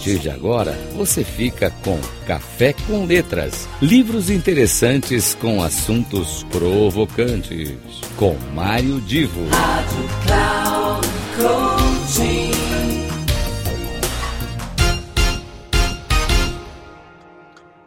partir 0.00 0.18
de 0.18 0.30
agora, 0.30 0.72
você 0.96 1.22
fica 1.22 1.70
com 1.84 2.00
Café 2.26 2.72
com 2.86 3.04
Letras. 3.04 3.68
Livros 3.82 4.30
interessantes 4.30 5.34
com 5.34 5.62
assuntos 5.62 6.42
provocantes. 6.44 7.76
Com 8.16 8.34
Mário 8.54 8.98
Divo. 9.02 9.46
Rádio 9.50 10.08
Cloud 10.24 11.08
Coaching. 11.36 12.50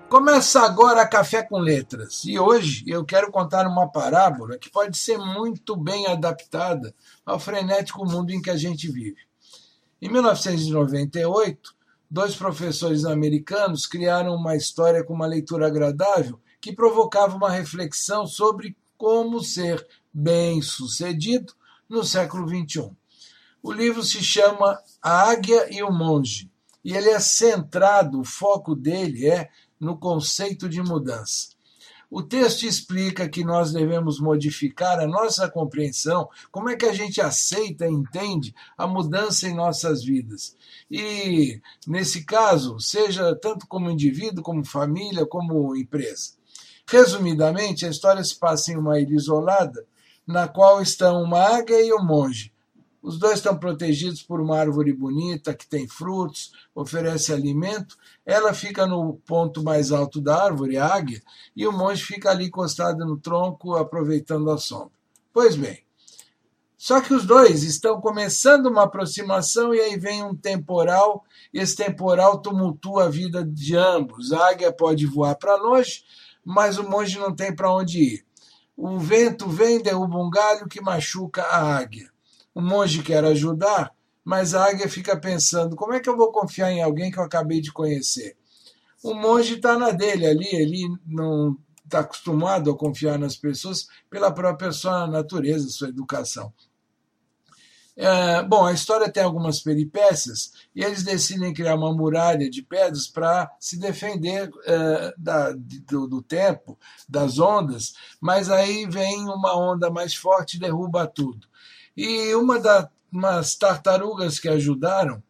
Começa 0.08 0.62
agora 0.62 1.08
Café 1.08 1.42
com 1.42 1.58
Letras. 1.58 2.26
E 2.26 2.38
hoje 2.38 2.84
eu 2.86 3.04
quero 3.04 3.32
contar 3.32 3.66
uma 3.66 3.92
parábola 3.92 4.60
que 4.60 4.70
pode 4.70 5.00
ser 5.00 5.18
muito 5.18 5.76
bem 5.76 6.06
adaptada 6.06 6.94
ao 7.26 7.40
frenético 7.40 8.06
mundo 8.06 8.30
em 8.30 8.40
que 8.40 8.52
a 8.52 8.56
gente 8.56 8.88
vive. 8.88 9.18
Em 10.00 10.10
1998, 10.10 11.74
dois 12.14 12.36
professores 12.36 13.06
americanos 13.06 13.88
criaram 13.88 14.36
uma 14.36 14.56
história 14.56 15.04
com 15.04 15.16
uma 15.16 15.26
leitura 15.26 15.66
agradável 15.66 16.40
que 16.62 16.72
provocava 16.72 17.36
uma 17.36 17.50
reflexão 17.50 18.28
sobre 18.28 18.78
como 18.96 19.44
ser 19.44 19.84
bem-sucedido 20.14 21.54
no 21.90 22.04
século 22.04 22.48
XXI. 22.48 22.92
O 23.64 23.72
livro 23.72 24.04
se 24.04 24.24
chama 24.24 24.80
A 25.02 25.32
Águia 25.32 25.68
e 25.76 25.82
o 25.82 25.92
Monge, 25.92 26.52
e 26.86 26.94
ele 26.94 27.10
é 27.10 27.20
centrado, 27.20 28.22
o 28.22 28.24
foco 28.24 28.76
dele 28.76 29.28
é 29.28 29.50
no 29.80 29.98
conceito 29.98 30.70
de 30.70 30.84
mudança. 30.84 31.48
O 32.16 32.22
texto 32.22 32.68
explica 32.68 33.28
que 33.28 33.44
nós 33.44 33.72
devemos 33.74 34.20
modificar 34.20 35.00
a 35.00 35.08
nossa 35.08 35.50
compreensão, 35.50 36.30
como 36.52 36.70
é 36.70 36.76
que 36.76 36.86
a 36.86 36.94
gente 36.94 37.20
aceita 37.20 37.88
entende 37.88 38.54
a 38.78 38.86
mudança 38.86 39.48
em 39.48 39.56
nossas 39.56 40.04
vidas. 40.04 40.56
E, 40.92 41.60
nesse 41.88 42.24
caso, 42.24 42.80
seja 42.80 43.36
tanto 43.36 43.66
como 43.66 43.90
indivíduo, 43.90 44.44
como 44.44 44.64
família, 44.64 45.26
como 45.26 45.76
empresa. 45.76 46.34
Resumidamente, 46.88 47.84
a 47.84 47.90
história 47.90 48.24
se 48.24 48.38
passa 48.38 48.72
em 48.72 48.78
uma 48.78 49.00
ilha 49.00 49.16
isolada, 49.16 49.84
na 50.28 50.48
qual 50.48 50.84
estão 50.84 51.24
uma 51.24 51.42
águia 51.42 51.84
e 51.84 51.92
um 51.92 52.06
monge, 52.06 52.53
os 53.04 53.20
dois 53.20 53.36
estão 53.36 53.58
protegidos 53.58 54.24
por 54.24 54.40
uma 54.40 54.58
árvore 54.58 54.94
bonita 54.94 55.54
que 55.54 55.68
tem 55.68 55.90
frutos, 55.90 56.54
oferece 56.74 57.34
alimento. 57.34 57.98
Ela 58.26 58.54
fica 58.54 58.88
no 58.88 59.16
ponto 59.26 59.62
mais 59.62 59.92
alto 59.92 60.22
da 60.22 60.42
árvore, 60.42 60.78
a 60.78 60.88
águia, 60.88 61.22
e 61.54 61.68
o 61.68 61.74
monge 61.74 62.02
fica 62.02 62.32
ali 62.32 62.46
encostado 62.46 63.06
no 63.06 63.18
tronco, 63.20 63.76
aproveitando 63.76 64.50
a 64.50 64.58
sombra. 64.58 64.94
Pois 65.34 65.58
bem, 65.58 65.84
só 66.78 67.02
que 67.02 67.14
os 67.14 67.26
dois 67.26 67.64
estão 67.64 68.00
começando 68.00 68.68
uma 68.68 68.84
aproximação 68.84 69.76
e 69.76 69.82
aí 69.82 69.98
vem 69.98 70.24
um 70.24 70.34
temporal, 70.34 71.26
esse 71.54 71.76
temporal 71.76 72.42
tumultua 72.42 73.06
a 73.06 73.10
vida 73.10 73.44
de 73.44 73.76
ambos. 73.76 74.32
A 74.32 74.50
águia 74.50 74.72
pode 74.72 75.06
voar 75.06 75.36
para 75.36 75.58
longe, 75.58 76.06
mas 76.44 76.78
o 76.78 76.90
monge 76.90 77.20
não 77.20 77.36
tem 77.36 77.54
para 77.54 77.70
onde 77.70 78.02
ir. 78.02 78.26
O 78.78 78.98
vento 78.98 79.50
vem, 79.50 79.82
derruba 79.82 80.18
um 80.18 80.30
galho 80.30 80.70
que 80.70 80.82
machuca 80.82 81.44
a 81.44 81.78
águia. 81.78 82.13
O 82.54 82.62
monge 82.62 83.02
quer 83.02 83.24
ajudar, 83.26 83.92
mas 84.24 84.54
a 84.54 84.66
águia 84.66 84.90
fica 84.90 85.20
pensando: 85.20 85.76
como 85.76 85.94
é 85.94 86.00
que 86.00 86.10
eu 86.10 86.18
vou 86.18 86.32
confiar 86.32 86.72
em 86.72 86.82
alguém 86.82 87.12
que 87.12 87.20
eu 87.20 87.24
acabei 87.24 87.62
de 87.62 87.72
conhecer? 87.72 88.38
O 89.04 89.14
monge 89.14 89.56
está 89.56 89.78
na 89.78 89.92
dele 89.92 90.26
ali, 90.26 90.48
ele 90.54 90.88
não 91.06 91.58
está 91.84 92.00
acostumado 92.00 92.72
a 92.72 92.78
confiar 92.78 93.20
nas 93.20 93.36
pessoas 93.36 93.88
pela 94.10 94.32
própria 94.32 94.72
sua 94.72 95.06
natureza, 95.08 95.68
sua 95.70 95.90
educação. 95.90 96.54
É, 97.96 98.42
bom, 98.42 98.66
a 98.66 98.74
história 98.74 99.12
tem 99.12 99.22
algumas 99.22 99.60
peripécias 99.60 100.52
e 100.76 100.84
eles 100.84 101.04
decidem 101.04 101.54
criar 101.54 101.76
uma 101.76 101.94
muralha 101.94 102.50
de 102.50 102.64
pedras 102.64 103.08
para 103.08 103.52
se 103.60 103.78
defender 103.78 104.50
é, 104.66 105.14
da, 105.16 105.52
do, 105.52 106.08
do, 106.08 106.22
tempo, 106.24 106.78
das 107.08 107.38
ondas, 107.38 107.94
mas 108.20 108.50
aí 108.50 108.88
vem 108.88 109.30
uma 109.30 109.56
onda 109.56 109.92
mais 109.92 110.16
forte 110.16 110.58
e 110.58 110.60
derruba 110.60 111.06
tudo. 111.06 111.48
E 111.96 112.34
uma 112.36 112.60
das 112.60 113.56
tartarugas 113.56 114.40
que 114.40 114.50
ajudaram 114.50 115.22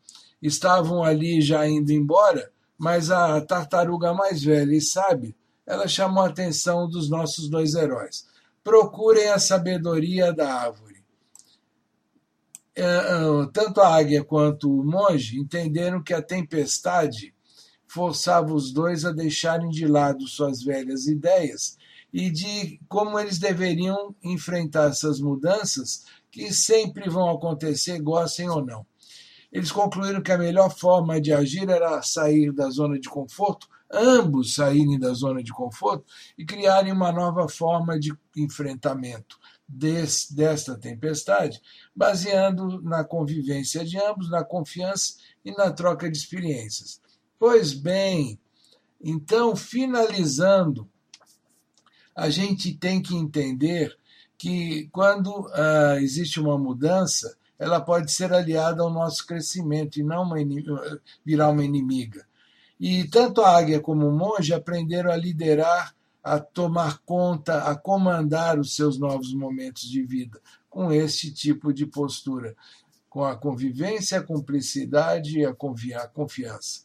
estavam 0.42 1.04
ali 1.04 1.42
já 1.42 1.68
indo 1.68 1.92
embora, 1.92 2.52
mas 2.78 3.12
a 3.12 3.40
tartaruga 3.42 4.14
mais 4.14 4.44
velha 4.44 4.76
e 4.76 4.82
sábia, 4.82 5.36
ela 5.66 5.88
chamou 5.88 6.24
a 6.24 6.28
atenção 6.28 6.90
dos 6.90 7.10
nossos 7.10 7.50
dois 7.50 7.76
heróis. 7.76 8.28
Procurem 8.64 9.30
a 9.30 9.40
sabedoria 9.40 10.34
da 10.34 10.54
árvore. 10.54 11.04
É, 12.76 12.84
é, 12.84 13.50
tanto 13.54 13.82
a 13.82 13.96
águia 13.96 14.24
quanto 14.24 14.70
o 14.70 14.84
monge 14.84 15.40
entenderam 15.40 16.02
que 16.02 16.14
a 16.14 16.22
tempestade 16.22 17.34
forçava 17.88 18.54
os 18.54 18.72
dois 18.74 19.06
a 19.06 19.12
deixarem 19.12 19.70
de 19.70 19.86
lado 19.86 20.28
suas 20.28 20.64
velhas 20.64 21.06
ideias 21.06 21.78
e 22.14 22.30
de 22.30 22.80
como 22.88 23.20
eles 23.20 23.40
deveriam 23.40 24.16
enfrentar 24.24 24.92
essas 24.92 25.20
mudanças 25.20 26.06
que 26.30 26.54
sempre 26.54 27.10
vão 27.10 27.30
acontecer, 27.30 28.00
gostem 28.00 28.48
ou 28.50 28.64
não. 28.64 28.86
Eles 29.52 29.72
concluíram 29.72 30.22
que 30.22 30.32
a 30.32 30.38
melhor 30.38 30.70
forma 30.76 31.20
de 31.20 31.34
agir 31.34 31.68
era 31.70 32.02
sair 32.02 32.52
da 32.52 32.70
zona 32.70 33.00
de 33.00 33.10
conforto, 33.10 33.68
ambos 33.92 34.56
saírem 34.56 35.00
da 35.00 35.14
zona 35.14 35.44
de 35.44 35.52
conforto 35.52 36.06
e 36.38 36.46
criarem 36.46 36.92
uma 36.92 37.12
nova 37.12 37.48
forma 37.48 38.00
de 38.00 38.16
enfrentamento 38.36 39.38
desse, 39.68 40.36
desta 40.36 40.76
tempestade, 40.76 41.62
baseando 41.96 42.82
na 42.82 43.04
convivência 43.04 43.86
de 43.86 43.98
ambos, 43.98 44.30
na 44.30 44.44
confiança 44.44 45.16
e 45.46 45.52
na 45.52 45.72
troca 45.72 46.10
de 46.10 46.18
experiências. 46.18 47.00
Pois 47.38 47.74
bem, 47.74 48.40
então, 49.04 49.56
finalizando, 49.56 50.90
a 52.16 52.30
gente 52.30 52.74
tem 52.74 53.02
que 53.02 53.16
entender 53.16 53.98
que 54.38 54.88
quando 54.92 55.48
uh, 55.48 55.98
existe 56.00 56.40
uma 56.40 56.58
mudança, 56.58 57.36
ela 57.58 57.80
pode 57.80 58.12
ser 58.12 58.34
aliada 58.34 58.84
ao 58.84 58.90
nosso 58.90 59.26
crescimento 59.26 60.00
e 60.00 60.04
não 60.04 60.24
uma 60.24 60.38
virar 61.26 61.50
uma 61.50 61.64
inimiga. 61.64 62.26
E 62.80 63.06
tanto 63.06 63.42
a 63.42 63.58
águia 63.58 63.80
como 63.80 64.08
o 64.08 64.12
monge 64.12 64.54
aprenderam 64.54 65.12
a 65.12 65.16
liderar, 65.16 65.96
a 66.24 66.40
tomar 66.40 67.00
conta, 67.06 67.64
a 67.64 67.76
comandar 67.76 68.60
os 68.60 68.76
seus 68.76 68.98
novos 68.98 69.34
momentos 69.34 69.90
de 69.90 70.04
vida 70.04 70.42
com 70.70 70.92
esse 70.92 71.32
tipo 71.32 71.72
de 71.72 71.86
postura, 71.86 72.56
com 73.10 73.24
a 73.24 73.36
convivência, 73.36 74.20
a 74.20 74.24
cumplicidade 74.24 75.40
e 75.40 75.46
a 75.46 75.54
confiança. 75.54 76.82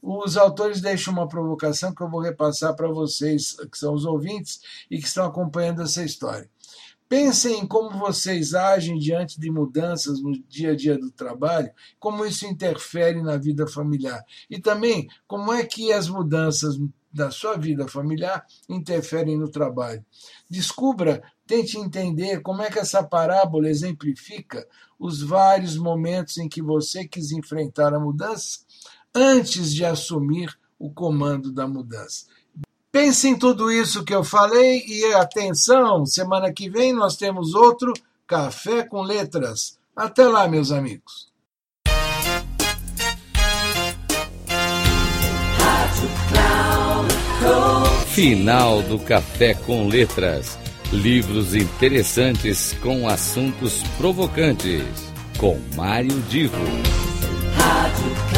Os 0.00 0.36
autores 0.36 0.80
deixam 0.80 1.12
uma 1.12 1.28
provocação 1.28 1.94
que 1.94 2.02
eu 2.02 2.10
vou 2.10 2.20
repassar 2.20 2.74
para 2.74 2.88
vocês, 2.88 3.56
que 3.70 3.78
são 3.78 3.94
os 3.94 4.04
ouvintes 4.04 4.60
e 4.90 4.98
que 4.98 5.06
estão 5.06 5.26
acompanhando 5.26 5.82
essa 5.82 6.04
história. 6.04 6.48
Pensem 7.08 7.60
em 7.60 7.66
como 7.66 7.98
vocês 7.98 8.52
agem 8.52 8.98
diante 8.98 9.40
de 9.40 9.50
mudanças 9.50 10.20
no 10.20 10.38
dia 10.46 10.72
a 10.72 10.76
dia 10.76 10.98
do 10.98 11.10
trabalho, 11.10 11.70
como 11.98 12.24
isso 12.26 12.46
interfere 12.46 13.22
na 13.22 13.38
vida 13.38 13.66
familiar. 13.66 14.22
E 14.50 14.60
também 14.60 15.08
como 15.26 15.52
é 15.52 15.64
que 15.64 15.90
as 15.90 16.06
mudanças 16.06 16.78
da 17.10 17.30
sua 17.30 17.56
vida 17.56 17.88
familiar 17.88 18.46
interferem 18.68 19.38
no 19.38 19.50
trabalho. 19.50 20.04
Descubra, 20.50 21.22
tente 21.46 21.78
entender 21.78 22.42
como 22.42 22.60
é 22.60 22.70
que 22.70 22.78
essa 22.78 23.02
parábola 23.02 23.70
exemplifica 23.70 24.68
os 24.98 25.22
vários 25.22 25.78
momentos 25.78 26.36
em 26.36 26.48
que 26.48 26.60
você 26.60 27.08
quis 27.08 27.32
enfrentar 27.32 27.94
a 27.94 28.00
mudança 28.00 28.58
antes 29.14 29.74
de 29.74 29.84
assumir 29.84 30.56
o 30.78 30.90
comando 30.90 31.50
da 31.50 31.66
mudança. 31.66 32.26
Pense 32.90 33.28
em 33.28 33.38
tudo 33.38 33.70
isso 33.70 34.04
que 34.04 34.14
eu 34.14 34.24
falei 34.24 34.82
e 34.86 35.12
atenção, 35.14 36.06
semana 36.06 36.52
que 36.52 36.70
vem 36.70 36.92
nós 36.92 37.16
temos 37.16 37.54
outro 37.54 37.92
Café 38.26 38.82
com 38.82 39.02
Letras. 39.02 39.78
Até 39.94 40.24
lá, 40.26 40.46
meus 40.46 40.70
amigos. 40.70 41.28
Final 48.08 48.82
do 48.82 48.98
Café 48.98 49.54
com 49.54 49.86
Letras. 49.88 50.58
Livros 50.92 51.54
interessantes 51.54 52.74
com 52.82 53.08
assuntos 53.08 53.82
provocantes. 53.96 54.82
Com 55.38 55.58
Mário 55.76 56.20
Divo. 56.22 56.56
Rádio 57.56 58.37